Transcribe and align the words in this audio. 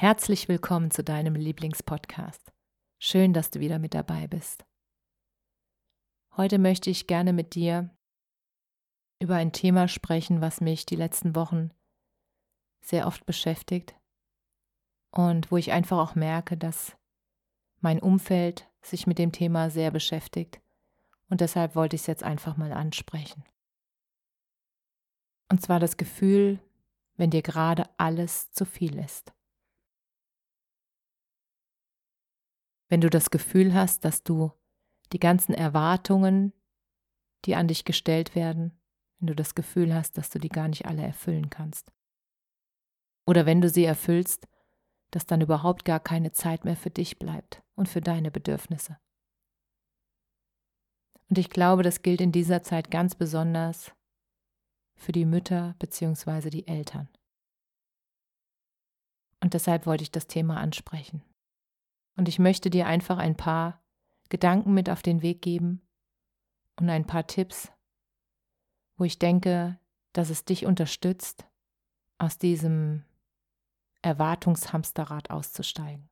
Herzlich 0.00 0.46
willkommen 0.46 0.92
zu 0.92 1.02
deinem 1.02 1.34
Lieblingspodcast. 1.34 2.52
Schön, 3.00 3.32
dass 3.32 3.50
du 3.50 3.58
wieder 3.58 3.80
mit 3.80 3.94
dabei 3.94 4.28
bist. 4.28 4.64
Heute 6.36 6.60
möchte 6.60 6.88
ich 6.88 7.08
gerne 7.08 7.32
mit 7.32 7.56
dir 7.56 7.90
über 9.20 9.34
ein 9.34 9.50
Thema 9.50 9.88
sprechen, 9.88 10.40
was 10.40 10.60
mich 10.60 10.86
die 10.86 10.94
letzten 10.94 11.34
Wochen 11.34 11.72
sehr 12.80 13.08
oft 13.08 13.26
beschäftigt 13.26 13.96
und 15.10 15.50
wo 15.50 15.56
ich 15.56 15.72
einfach 15.72 15.98
auch 15.98 16.14
merke, 16.14 16.56
dass 16.56 16.96
mein 17.80 17.98
Umfeld 17.98 18.70
sich 18.80 19.08
mit 19.08 19.18
dem 19.18 19.32
Thema 19.32 19.68
sehr 19.68 19.90
beschäftigt 19.90 20.60
und 21.28 21.40
deshalb 21.40 21.74
wollte 21.74 21.96
ich 21.96 22.02
es 22.02 22.06
jetzt 22.06 22.22
einfach 22.22 22.56
mal 22.56 22.72
ansprechen. 22.72 23.42
Und 25.50 25.60
zwar 25.60 25.80
das 25.80 25.96
Gefühl, 25.96 26.60
wenn 27.16 27.30
dir 27.30 27.42
gerade 27.42 27.90
alles 27.96 28.52
zu 28.52 28.64
viel 28.64 28.96
ist. 29.00 29.32
Wenn 32.88 33.00
du 33.00 33.10
das 33.10 33.30
Gefühl 33.30 33.74
hast, 33.74 34.04
dass 34.04 34.22
du 34.22 34.52
die 35.12 35.18
ganzen 35.18 35.54
Erwartungen, 35.54 36.52
die 37.44 37.54
an 37.54 37.68
dich 37.68 37.84
gestellt 37.84 38.34
werden, 38.34 38.78
wenn 39.18 39.28
du 39.28 39.34
das 39.34 39.54
Gefühl 39.54 39.94
hast, 39.94 40.18
dass 40.18 40.30
du 40.30 40.38
die 40.38 40.48
gar 40.48 40.68
nicht 40.68 40.86
alle 40.86 41.02
erfüllen 41.02 41.50
kannst. 41.50 41.92
Oder 43.26 43.46
wenn 43.46 43.60
du 43.60 43.68
sie 43.68 43.84
erfüllst, 43.84 44.48
dass 45.10 45.26
dann 45.26 45.40
überhaupt 45.40 45.84
gar 45.84 46.00
keine 46.00 46.32
Zeit 46.32 46.64
mehr 46.64 46.76
für 46.76 46.90
dich 46.90 47.18
bleibt 47.18 47.62
und 47.74 47.88
für 47.88 48.00
deine 48.00 48.30
Bedürfnisse. 48.30 48.98
Und 51.28 51.38
ich 51.38 51.50
glaube, 51.50 51.82
das 51.82 52.02
gilt 52.02 52.20
in 52.20 52.32
dieser 52.32 52.62
Zeit 52.62 52.90
ganz 52.90 53.14
besonders 53.14 53.92
für 54.96 55.12
die 55.12 55.26
Mütter 55.26 55.74
bzw. 55.78 56.50
die 56.50 56.66
Eltern. 56.66 57.08
Und 59.40 59.54
deshalb 59.54 59.86
wollte 59.86 60.02
ich 60.02 60.10
das 60.10 60.26
Thema 60.26 60.56
ansprechen. 60.58 61.22
Und 62.18 62.26
ich 62.26 62.40
möchte 62.40 62.68
dir 62.68 62.88
einfach 62.88 63.18
ein 63.18 63.36
paar 63.36 63.80
Gedanken 64.28 64.74
mit 64.74 64.90
auf 64.90 65.02
den 65.02 65.22
Weg 65.22 65.40
geben 65.40 65.88
und 66.74 66.90
ein 66.90 67.06
paar 67.06 67.28
Tipps, 67.28 67.70
wo 68.96 69.04
ich 69.04 69.20
denke, 69.20 69.78
dass 70.14 70.28
es 70.28 70.44
dich 70.44 70.66
unterstützt, 70.66 71.46
aus 72.18 72.36
diesem 72.36 73.04
Erwartungshamsterrad 74.02 75.30
auszusteigen. 75.30 76.10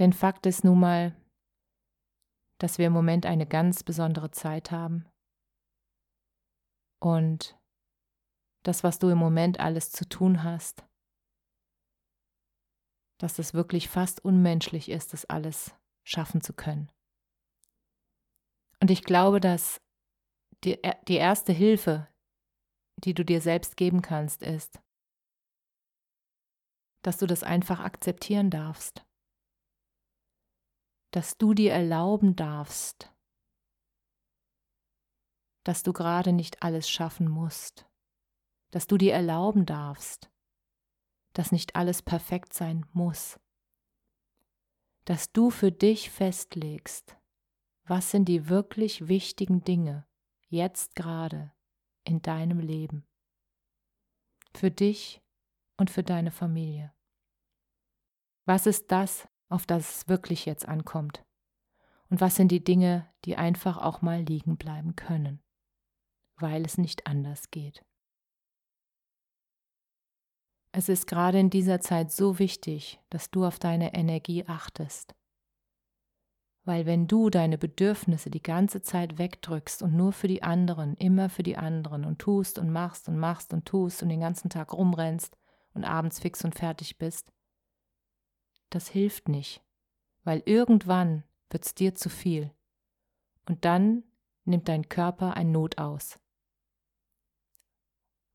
Denn 0.00 0.12
Fakt 0.12 0.44
ist 0.46 0.64
nun 0.64 0.80
mal, 0.80 1.14
dass 2.58 2.78
wir 2.78 2.88
im 2.88 2.92
Moment 2.92 3.24
eine 3.24 3.46
ganz 3.46 3.84
besondere 3.84 4.32
Zeit 4.32 4.72
haben 4.72 5.08
und 6.98 7.56
das, 8.64 8.82
was 8.82 8.98
du 8.98 9.10
im 9.10 9.18
Moment 9.18 9.60
alles 9.60 9.92
zu 9.92 10.08
tun 10.08 10.42
hast, 10.42 10.84
dass 13.20 13.38
es 13.38 13.52
wirklich 13.52 13.88
fast 13.88 14.24
unmenschlich 14.24 14.88
ist, 14.88 15.12
das 15.12 15.26
alles 15.26 15.74
schaffen 16.04 16.40
zu 16.40 16.54
können. 16.54 16.90
Und 18.80 18.90
ich 18.90 19.04
glaube, 19.04 19.40
dass 19.40 19.82
die, 20.64 20.80
die 21.06 21.16
erste 21.16 21.52
Hilfe, 21.52 22.08
die 22.96 23.12
du 23.12 23.22
dir 23.22 23.42
selbst 23.42 23.76
geben 23.76 24.00
kannst, 24.00 24.42
ist, 24.42 24.80
dass 27.02 27.18
du 27.18 27.26
das 27.26 27.42
einfach 27.42 27.80
akzeptieren 27.80 28.50
darfst, 28.50 29.04
dass 31.12 31.36
du 31.36 31.52
dir 31.52 31.72
erlauben 31.72 32.36
darfst, 32.36 33.12
dass 35.64 35.82
du 35.82 35.92
gerade 35.92 36.32
nicht 36.32 36.62
alles 36.62 36.88
schaffen 36.88 37.28
musst, 37.28 37.86
dass 38.70 38.86
du 38.86 38.96
dir 38.96 39.12
erlauben 39.12 39.66
darfst, 39.66 40.30
dass 41.40 41.52
nicht 41.52 41.74
alles 41.74 42.02
perfekt 42.02 42.52
sein 42.52 42.84
muss, 42.92 43.40
dass 45.06 45.32
du 45.32 45.48
für 45.48 45.72
dich 45.72 46.10
festlegst, 46.10 47.16
was 47.84 48.10
sind 48.10 48.26
die 48.26 48.50
wirklich 48.50 49.08
wichtigen 49.08 49.64
Dinge 49.64 50.06
jetzt 50.48 50.94
gerade 50.96 51.50
in 52.04 52.20
deinem 52.20 52.58
Leben, 52.58 53.06
für 54.52 54.70
dich 54.70 55.22
und 55.78 55.88
für 55.88 56.02
deine 56.02 56.30
Familie. 56.30 56.92
Was 58.44 58.66
ist 58.66 58.92
das, 58.92 59.26
auf 59.48 59.64
das 59.64 59.96
es 59.96 60.08
wirklich 60.08 60.44
jetzt 60.44 60.68
ankommt? 60.68 61.24
Und 62.10 62.20
was 62.20 62.36
sind 62.36 62.52
die 62.52 62.62
Dinge, 62.62 63.10
die 63.24 63.36
einfach 63.36 63.78
auch 63.78 64.02
mal 64.02 64.20
liegen 64.20 64.58
bleiben 64.58 64.94
können, 64.94 65.42
weil 66.36 66.66
es 66.66 66.76
nicht 66.76 67.06
anders 67.06 67.50
geht? 67.50 67.82
Es 70.72 70.88
ist 70.88 71.06
gerade 71.06 71.38
in 71.40 71.50
dieser 71.50 71.80
Zeit 71.80 72.12
so 72.12 72.38
wichtig, 72.38 73.00
dass 73.10 73.30
du 73.30 73.44
auf 73.44 73.58
deine 73.58 73.92
Energie 73.94 74.44
achtest. 74.46 75.14
Weil 76.64 76.86
wenn 76.86 77.08
du 77.08 77.28
deine 77.30 77.58
Bedürfnisse 77.58 78.30
die 78.30 78.42
ganze 78.42 78.80
Zeit 78.80 79.18
wegdrückst 79.18 79.82
und 79.82 79.96
nur 79.96 80.12
für 80.12 80.28
die 80.28 80.42
anderen, 80.44 80.94
immer 80.96 81.28
für 81.28 81.42
die 81.42 81.56
anderen 81.56 82.04
und 82.04 82.20
tust 82.20 82.58
und 82.58 82.70
machst 82.70 83.08
und 83.08 83.18
machst 83.18 83.52
und 83.52 83.66
tust 83.66 84.02
und 84.02 84.10
den 84.10 84.20
ganzen 84.20 84.48
Tag 84.48 84.72
rumrennst 84.72 85.36
und 85.74 85.84
abends 85.84 86.20
fix 86.20 86.44
und 86.44 86.54
fertig 86.54 86.98
bist, 86.98 87.32
das 88.68 88.88
hilft 88.88 89.28
nicht, 89.28 89.64
weil 90.22 90.42
irgendwann 90.44 91.24
wird's 91.48 91.74
dir 91.74 91.96
zu 91.96 92.08
viel 92.08 92.54
und 93.48 93.64
dann 93.64 94.04
nimmt 94.44 94.68
dein 94.68 94.88
Körper 94.88 95.34
ein 95.34 95.50
Not 95.50 95.78
aus. 95.78 96.20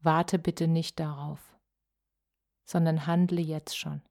Warte 0.02 0.38
bitte 0.38 0.68
nicht 0.68 1.00
darauf 1.00 1.55
sondern 2.66 3.08
handle 3.08 3.42
jetzt 3.42 3.78
schon. 3.78 4.02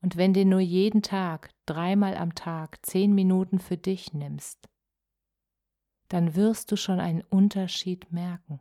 Und 0.00 0.16
wenn 0.16 0.32
du 0.32 0.44
nur 0.44 0.60
jeden 0.60 1.02
Tag, 1.02 1.50
dreimal 1.66 2.16
am 2.16 2.34
Tag, 2.34 2.84
zehn 2.84 3.14
Minuten 3.14 3.58
für 3.58 3.76
dich 3.76 4.12
nimmst, 4.14 4.68
dann 6.08 6.34
wirst 6.34 6.72
du 6.72 6.76
schon 6.76 7.00
einen 7.00 7.22
Unterschied 7.22 8.10
merken. 8.12 8.60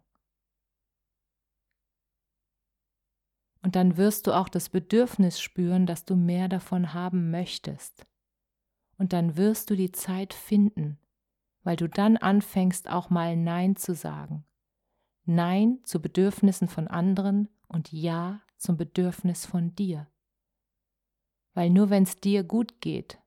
Und 3.61 3.75
dann 3.75 3.97
wirst 3.97 4.27
du 4.27 4.33
auch 4.33 4.49
das 4.49 4.69
Bedürfnis 4.69 5.39
spüren, 5.39 5.85
dass 5.85 6.05
du 6.05 6.15
mehr 6.15 6.47
davon 6.47 6.93
haben 6.93 7.31
möchtest. 7.31 8.05
Und 8.97 9.13
dann 9.13 9.37
wirst 9.37 9.69
du 9.69 9.75
die 9.75 9.91
Zeit 9.91 10.33
finden, 10.33 10.97
weil 11.63 11.75
du 11.75 11.87
dann 11.87 12.17
anfängst 12.17 12.89
auch 12.89 13.09
mal 13.09 13.35
Nein 13.35 13.75
zu 13.75 13.93
sagen. 13.93 14.45
Nein 15.25 15.79
zu 15.83 16.01
Bedürfnissen 16.01 16.67
von 16.67 16.87
anderen 16.87 17.49
und 17.67 17.91
Ja 17.91 18.41
zum 18.57 18.77
Bedürfnis 18.77 19.45
von 19.45 19.75
dir. 19.75 20.07
Weil 21.53 21.69
nur 21.69 21.89
wenn 21.89 22.03
es 22.03 22.19
dir 22.19 22.43
gut 22.43 22.81
geht, 22.81 23.19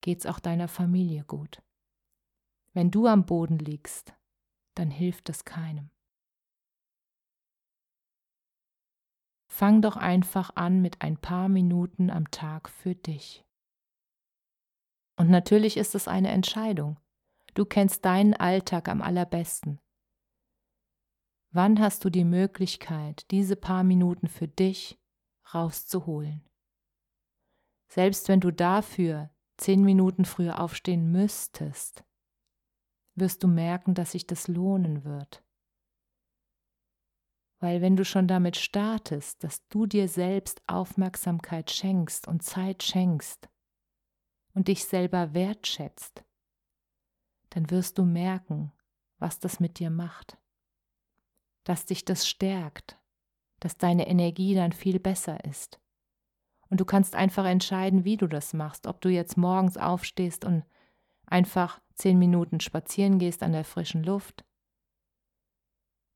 geht 0.00 0.18
es 0.18 0.26
auch 0.26 0.38
deiner 0.38 0.68
Familie 0.68 1.24
gut. 1.24 1.62
Wenn 2.72 2.90
du 2.90 3.06
am 3.06 3.24
Boden 3.24 3.58
liegst, 3.58 4.14
dann 4.74 4.90
hilft 4.90 5.28
es 5.28 5.44
keinem. 5.44 5.90
Fang 9.48 9.82
doch 9.82 9.96
einfach 9.96 10.56
an 10.56 10.82
mit 10.82 11.00
ein 11.00 11.16
paar 11.16 11.48
Minuten 11.48 12.10
am 12.10 12.30
Tag 12.32 12.68
für 12.68 12.96
dich. 12.96 13.44
Und 15.16 15.30
natürlich 15.30 15.76
ist 15.76 15.94
es 15.94 16.08
eine 16.08 16.30
Entscheidung. 16.30 16.98
Du 17.54 17.64
kennst 17.64 18.04
deinen 18.04 18.34
Alltag 18.34 18.88
am 18.88 19.00
allerbesten. 19.00 19.78
Wann 21.56 21.78
hast 21.78 22.04
du 22.04 22.10
die 22.10 22.24
Möglichkeit, 22.24 23.30
diese 23.30 23.54
paar 23.54 23.84
Minuten 23.84 24.26
für 24.26 24.48
dich 24.48 24.98
rauszuholen? 25.54 26.42
Selbst 27.86 28.26
wenn 28.26 28.40
du 28.40 28.50
dafür 28.50 29.30
zehn 29.56 29.84
Minuten 29.84 30.24
früher 30.24 30.58
aufstehen 30.58 31.12
müsstest, 31.12 32.04
wirst 33.14 33.44
du 33.44 33.46
merken, 33.46 33.94
dass 33.94 34.10
sich 34.10 34.26
das 34.26 34.48
lohnen 34.48 35.04
wird. 35.04 35.44
Weil 37.60 37.80
wenn 37.80 37.94
du 37.94 38.04
schon 38.04 38.26
damit 38.26 38.56
startest, 38.56 39.44
dass 39.44 39.64
du 39.68 39.86
dir 39.86 40.08
selbst 40.08 40.60
Aufmerksamkeit 40.66 41.70
schenkst 41.70 42.26
und 42.26 42.42
Zeit 42.42 42.82
schenkst 42.82 43.48
und 44.54 44.66
dich 44.66 44.86
selber 44.86 45.34
wertschätzt, 45.34 46.24
dann 47.50 47.70
wirst 47.70 47.96
du 47.98 48.04
merken, 48.04 48.72
was 49.18 49.38
das 49.38 49.60
mit 49.60 49.78
dir 49.78 49.90
macht, 49.90 50.36
dass 51.64 51.86
dich 51.86 52.04
das 52.04 52.28
stärkt, 52.28 52.98
dass 53.60 53.76
deine 53.76 54.06
Energie 54.06 54.54
dann 54.54 54.72
viel 54.72 55.00
besser 55.00 55.44
ist. 55.44 55.80
Und 56.68 56.80
du 56.80 56.84
kannst 56.84 57.14
einfach 57.14 57.44
entscheiden, 57.44 58.04
wie 58.04 58.16
du 58.16 58.26
das 58.26 58.52
machst, 58.52 58.86
ob 58.86 59.00
du 59.00 59.08
jetzt 59.08 59.36
morgens 59.36 59.76
aufstehst 59.76 60.44
und 60.44 60.64
einfach 61.26 61.80
zehn 61.94 62.18
Minuten 62.18 62.60
spazieren 62.60 63.18
gehst 63.18 63.42
an 63.42 63.52
der 63.52 63.64
frischen 63.64 64.02
Luft, 64.02 64.44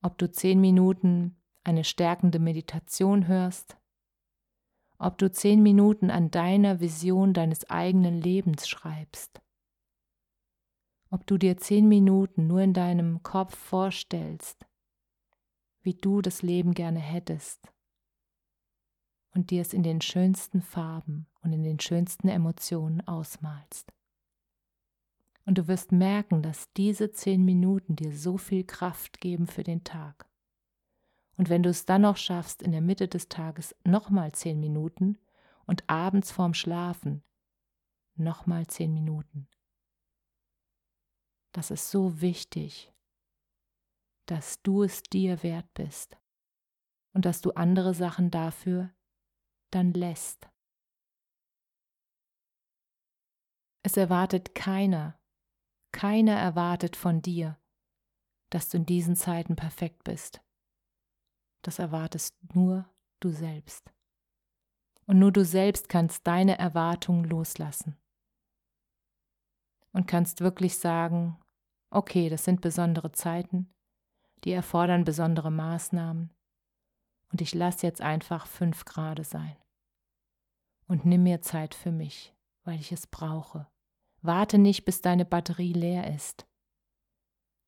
ob 0.02 0.18
du 0.18 0.30
zehn 0.30 0.60
Minuten 0.60 1.40
eine 1.64 1.84
stärkende 1.84 2.38
Meditation 2.38 3.26
hörst, 3.26 3.76
ob 4.98 5.18
du 5.18 5.30
zehn 5.30 5.62
Minuten 5.62 6.10
an 6.10 6.30
deiner 6.30 6.80
Vision 6.80 7.32
deines 7.32 7.68
eigenen 7.70 8.20
Lebens 8.20 8.68
schreibst, 8.68 9.40
ob 11.10 11.26
du 11.26 11.38
dir 11.38 11.56
zehn 11.56 11.88
Minuten 11.88 12.46
nur 12.46 12.60
in 12.60 12.72
deinem 12.74 13.22
Kopf 13.22 13.56
vorstellst, 13.56 14.66
wie 15.88 15.94
du 15.94 16.20
das 16.20 16.42
Leben 16.42 16.74
gerne 16.74 16.98
hättest 16.98 17.72
und 19.32 19.48
dir 19.48 19.62
es 19.62 19.72
in 19.72 19.82
den 19.82 20.02
schönsten 20.02 20.60
Farben 20.60 21.26
und 21.40 21.54
in 21.54 21.62
den 21.62 21.80
schönsten 21.80 22.28
Emotionen 22.28 23.00
ausmalst. 23.08 23.90
Und 25.46 25.56
du 25.56 25.66
wirst 25.66 25.90
merken, 25.90 26.42
dass 26.42 26.70
diese 26.74 27.10
zehn 27.10 27.42
Minuten 27.42 27.96
dir 27.96 28.14
so 28.14 28.36
viel 28.36 28.64
Kraft 28.64 29.22
geben 29.22 29.46
für 29.46 29.62
den 29.62 29.82
Tag. 29.82 30.28
Und 31.38 31.48
wenn 31.48 31.62
du 31.62 31.70
es 31.70 31.86
dann 31.86 32.02
noch 32.02 32.18
schaffst, 32.18 32.60
in 32.60 32.72
der 32.72 32.82
Mitte 32.82 33.08
des 33.08 33.30
Tages 33.30 33.74
nochmal 33.82 34.32
zehn 34.32 34.60
Minuten 34.60 35.16
und 35.64 35.88
abends 35.88 36.30
vorm 36.30 36.52
Schlafen 36.52 37.22
nochmal 38.14 38.66
zehn 38.66 38.92
Minuten. 38.92 39.48
Das 41.52 41.70
ist 41.70 41.90
so 41.90 42.20
wichtig, 42.20 42.92
dass 44.28 44.62
du 44.62 44.82
es 44.82 45.02
dir 45.02 45.42
wert 45.42 45.72
bist 45.74 46.18
und 47.14 47.24
dass 47.24 47.40
du 47.40 47.52
andere 47.52 47.94
Sachen 47.94 48.30
dafür 48.30 48.90
dann 49.70 49.92
lässt. 49.92 50.48
Es 53.82 53.96
erwartet 53.96 54.54
keiner 54.54 55.18
keiner 55.92 56.34
erwartet 56.34 56.96
von 56.96 57.22
dir, 57.22 57.58
dass 58.50 58.68
du 58.68 58.78
in 58.78 58.86
diesen 58.86 59.16
Zeiten 59.16 59.56
perfekt 59.56 60.04
bist. 60.04 60.40
Das 61.62 61.78
erwartest 61.78 62.36
nur 62.54 62.88
du 63.20 63.30
selbst. 63.30 63.92
Und 65.06 65.18
nur 65.18 65.32
du 65.32 65.44
selbst 65.44 65.88
kannst 65.88 66.26
deine 66.26 66.58
Erwartungen 66.58 67.24
loslassen. 67.24 67.96
Und 69.92 70.06
kannst 70.06 70.40
wirklich 70.40 70.78
sagen, 70.78 71.40
okay, 71.90 72.28
das 72.28 72.44
sind 72.44 72.60
besondere 72.60 73.10
Zeiten, 73.12 73.74
die 74.44 74.52
erfordern 74.52 75.04
besondere 75.04 75.50
Maßnahmen. 75.50 76.30
Und 77.30 77.40
ich 77.40 77.54
lasse 77.54 77.86
jetzt 77.86 78.00
einfach 78.00 78.46
fünf 78.46 78.84
Grade 78.84 79.24
sein. 79.24 79.56
Und 80.86 81.04
nimm 81.04 81.24
mir 81.24 81.42
Zeit 81.42 81.74
für 81.74 81.92
mich, 81.92 82.34
weil 82.64 82.80
ich 82.80 82.92
es 82.92 83.06
brauche. 83.06 83.66
Warte 84.22 84.58
nicht, 84.58 84.84
bis 84.84 85.00
deine 85.00 85.24
Batterie 85.24 85.72
leer 85.72 86.12
ist, 86.12 86.46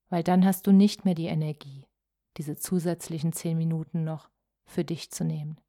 weil 0.08 0.24
dann 0.24 0.44
hast 0.44 0.66
du 0.66 0.72
nicht 0.72 1.04
mehr 1.04 1.14
die 1.14 1.26
Energie, 1.26 1.86
diese 2.36 2.56
zusätzlichen 2.56 3.32
zehn 3.32 3.56
Minuten 3.56 4.04
noch 4.04 4.30
für 4.64 4.84
dich 4.84 5.10
zu 5.10 5.24
nehmen. 5.24 5.60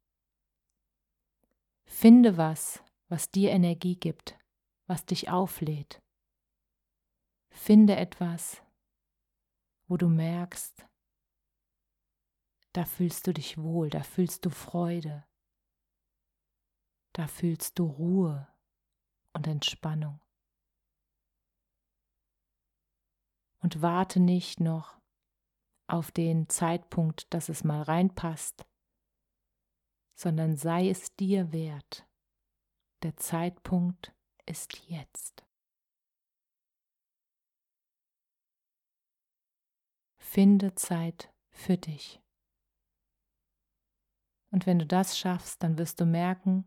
Finde 1.84 2.36
was, 2.36 2.82
was 3.08 3.30
dir 3.30 3.50
Energie 3.50 3.96
gibt, 3.96 4.38
was 4.86 5.04
dich 5.04 5.30
auflädt. 5.30 6.02
Finde 7.50 7.96
etwas, 7.96 8.62
wo 9.86 9.96
du 9.96 10.08
merkst, 10.08 10.86
da 12.72 12.84
fühlst 12.84 13.26
du 13.26 13.32
dich 13.32 13.58
wohl, 13.58 13.90
da 13.90 14.02
fühlst 14.02 14.44
du 14.44 14.50
Freude, 14.50 15.24
da 17.12 17.26
fühlst 17.26 17.78
du 17.78 17.86
Ruhe 17.86 18.48
und 19.34 19.46
Entspannung. 19.46 20.20
und 23.62 23.80
warte 23.80 24.20
nicht 24.20 24.60
noch 24.60 24.98
auf 25.86 26.10
den 26.10 26.48
Zeitpunkt, 26.48 27.32
dass 27.32 27.48
es 27.48 27.64
mal 27.64 27.82
reinpasst, 27.82 28.66
sondern 30.14 30.56
sei 30.56 30.88
es 30.88 31.14
dir 31.16 31.52
wert. 31.52 32.06
Der 33.02 33.16
Zeitpunkt 33.16 34.14
ist 34.46 34.88
jetzt. 34.88 35.44
Finde 40.18 40.74
Zeit 40.74 41.32
für 41.50 41.76
dich. 41.76 42.21
Und 44.52 44.66
wenn 44.66 44.78
du 44.78 44.86
das 44.86 45.18
schaffst, 45.18 45.64
dann 45.64 45.76
wirst 45.76 46.00
du 46.00 46.04
merken, 46.04 46.64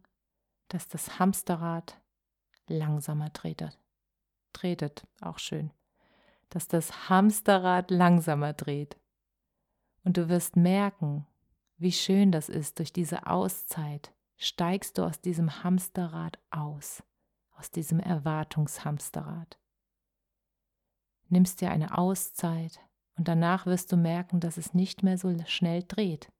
dass 0.67 0.89
das 0.89 1.19
Hamsterrad 1.19 2.01
langsamer 2.67 3.31
tretet. 3.31 3.79
Tretet, 4.51 5.07
auch 5.21 5.39
schön 5.39 5.71
dass 6.49 6.67
das 6.67 7.09
Hamsterrad 7.09 7.91
langsamer 7.91 8.53
dreht. 8.53 8.97
Und 10.03 10.17
du 10.17 10.29
wirst 10.29 10.55
merken, 10.55 11.25
wie 11.77 11.91
schön 11.91 12.31
das 12.31 12.49
ist, 12.49 12.79
durch 12.79 12.93
diese 12.93 13.27
Auszeit 13.27 14.13
steigst 14.37 14.97
du 14.97 15.03
aus 15.03 15.19
diesem 15.19 15.63
Hamsterrad 15.63 16.39
aus, 16.51 17.03
aus 17.57 17.71
diesem 17.71 17.99
Erwartungshamsterrad. 17.99 19.57
Nimmst 21.27 21.59
dir 21.61 21.71
eine 21.71 21.97
Auszeit 21.97 22.79
und 23.17 23.27
danach 23.27 23.65
wirst 23.65 23.91
du 23.91 23.97
merken, 23.97 24.39
dass 24.39 24.57
es 24.57 24.73
nicht 24.73 25.03
mehr 25.03 25.17
so 25.17 25.35
schnell 25.47 25.83
dreht. 25.85 26.31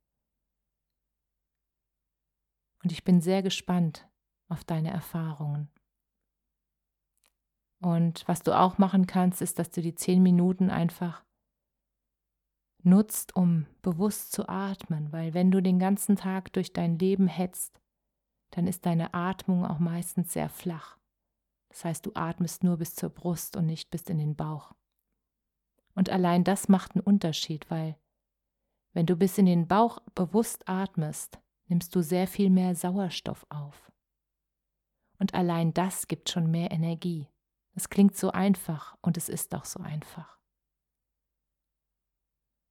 Und 2.86 2.92
ich 2.92 3.04
bin 3.04 3.20
sehr 3.20 3.42
gespannt 3.42 4.08
auf 4.48 4.64
deine 4.64 4.92
Erfahrungen. 4.92 5.72
Und 7.82 8.28
was 8.28 8.44
du 8.44 8.56
auch 8.56 8.78
machen 8.78 9.08
kannst, 9.08 9.42
ist, 9.42 9.58
dass 9.58 9.72
du 9.72 9.82
die 9.82 9.96
zehn 9.96 10.22
Minuten 10.22 10.70
einfach 10.70 11.26
nutzt, 12.84 13.36
um 13.36 13.66
bewusst 13.82 14.34
zu 14.34 14.48
atmen, 14.48 15.12
weil 15.12 15.34
wenn 15.34 15.50
du 15.50 15.64
den 15.64 15.80
ganzen 15.80 16.16
Tag 16.16 16.54
durch 16.54 16.74
dein 16.74 17.00
Leben 17.00 17.26
hetzt, 17.26 17.82
dann 18.52 18.68
ist 18.68 18.86
deine 18.86 19.16
Atmung 19.16 19.66
auch 19.66 19.80
meistens 19.80 20.32
sehr 20.32 20.50
flach. 20.50 21.00
Das 21.70 21.86
heißt, 21.86 22.06
du 22.06 22.12
atmest 22.14 22.64
nur 22.64 22.78
bis 22.78 22.94
zur 22.94 23.10
Brust 23.10 23.58
und 23.58 23.66
nicht 23.66 23.90
bis 23.90 24.04
in 24.04 24.20
den 24.20 24.36
Bauch. 24.36 24.76
Und 25.96 26.12
allein 26.12 26.44
das 26.44 26.70
macht 26.70 26.92
einen 26.92 27.04
Unterschied, 27.04 27.68
weil 27.72 27.98
wenn 28.94 29.08
du 29.08 29.16
bis 29.16 29.40
in 29.40 29.48
den 29.48 29.68
Bauch 29.68 30.02
bewusst 30.14 30.70
atmest, 30.70 31.40
nimmst 31.68 31.96
du 31.96 32.02
sehr 32.02 32.28
viel 32.28 32.50
mehr 32.50 32.76
Sauerstoff 32.76 33.46
auf. 33.50 33.92
Und 35.20 35.34
allein 35.34 35.74
das 35.74 36.08
gibt 36.08 36.30
schon 36.30 36.52
mehr 36.52 36.72
Energie. 36.72 37.28
Es 37.74 37.90
klingt 37.90 38.16
so 38.16 38.32
einfach 38.32 38.98
und 39.02 39.18
es 39.18 39.30
ist 39.30 39.54
auch 39.56 39.66
so 39.66 39.80
einfach. 39.82 40.40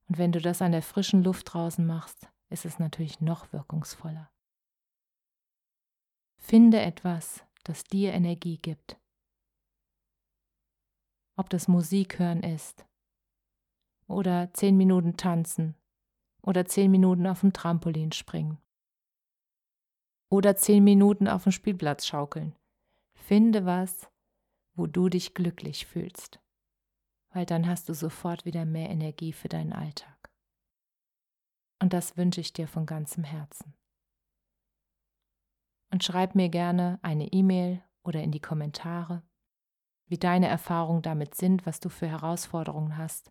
Und 0.09 0.19
wenn 0.19 0.33
du 0.33 0.41
das 0.41 0.63
an 0.63 0.73
der 0.73 0.83
frischen 0.83 1.23
Luft 1.23 1.53
draußen 1.53 1.85
machst, 1.87 2.29
ist 2.51 2.65
es 2.65 2.79
natürlich 2.79 3.21
noch 3.21 3.53
wirkungsvoller. 3.53 4.31
Finde 6.39 6.81
etwas, 6.81 7.45
das 7.65 7.85
dir 7.85 8.13
Energie 8.13 8.59
gibt. 8.59 8.99
Ob 11.37 11.49
das 11.51 11.69
Musik 11.69 12.19
hören 12.19 12.43
ist, 12.43 12.87
oder 14.07 14.53
zehn 14.53 14.77
Minuten 14.77 15.17
tanzen, 15.17 15.75
oder 16.43 16.67
zehn 16.67 16.91
Minuten 16.91 17.27
auf 17.27 17.41
dem 17.41 17.55
Trampolin 17.55 18.13
springen, 18.13 18.59
oder 20.35 20.57
zehn 20.57 20.83
Minuten 20.83 21.29
auf 21.29 21.45
dem 21.45 21.53
Spielplatz 21.53 22.07
schaukeln. 22.07 22.57
Finde 23.15 23.65
was, 23.67 24.11
wo 24.75 24.89
du 24.89 25.09
dich 25.09 25.33
glücklich 25.33 25.87
fühlst, 25.87 26.41
weil 27.31 27.47
dann 27.47 27.69
hast 27.69 27.89
du 27.89 27.95
sofort 27.95 28.45
wieder 28.45 28.65
mehr 28.65 28.91
Energie 28.91 29.33
für 29.33 29.49
deinen 29.49 29.73
Alltag. 29.73 30.33
Und 31.81 31.93
das 31.93 32.17
wünsche 32.17 32.41
ich 32.41 32.53
dir 32.53 32.67
von 32.67 32.85
ganzem 32.85 33.23
Herzen. 33.23 33.75
Und 35.93 36.03
schreib 36.03 36.35
mir 36.35 36.49
gerne 36.49 36.99
eine 37.03 37.33
E-Mail 37.33 37.85
oder 38.03 38.21
in 38.21 38.33
die 38.33 38.41
Kommentare, 38.41 39.23
wie 40.09 40.19
deine 40.19 40.49
Erfahrungen 40.49 41.03
damit 41.03 41.37
sind, 41.37 41.65
was 41.65 41.79
du 41.79 41.89
für 41.89 42.09
Herausforderungen 42.09 42.97
hast 42.97 43.31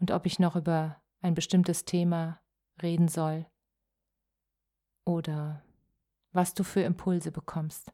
und 0.00 0.10
ob 0.10 0.26
ich 0.26 0.40
noch 0.40 0.56
über 0.56 1.00
ein 1.20 1.34
bestimmtes 1.34 1.84
Thema 1.84 2.40
reden 2.82 3.06
soll 3.06 3.46
oder 5.04 5.62
was 6.32 6.54
du 6.54 6.64
für 6.64 6.82
Impulse 6.82 7.30
bekommst. 7.30 7.92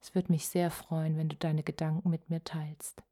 Es 0.00 0.14
würde 0.14 0.32
mich 0.32 0.48
sehr 0.48 0.70
freuen, 0.70 1.16
wenn 1.16 1.28
du 1.28 1.36
deine 1.36 1.62
Gedanken 1.62 2.10
mit 2.10 2.28
mir 2.30 2.42
teilst. 2.44 3.02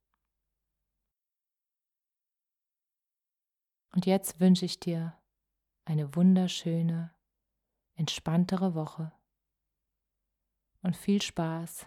Und 3.94 4.06
jetzt 4.06 4.40
wünsche 4.40 4.64
ich 4.64 4.80
dir 4.80 5.16
eine 5.84 6.16
wunderschöne, 6.16 7.14
entspanntere 7.94 8.74
Woche 8.74 9.12
und 10.82 10.96
viel 10.96 11.22
Spaß 11.22 11.86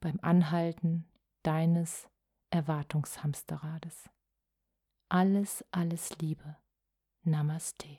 beim 0.00 0.18
Anhalten 0.22 1.10
deines 1.42 2.08
Erwartungshamsterrades. 2.50 4.08
Alles, 5.08 5.64
alles 5.72 6.18
Liebe. 6.18 6.56
Namaste. 7.22 7.98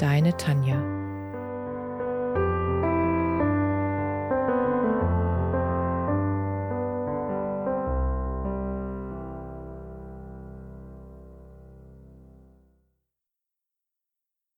deine 0.00 0.34
Tanja. 0.36 0.99